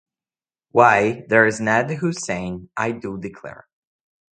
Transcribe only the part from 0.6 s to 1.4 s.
Why,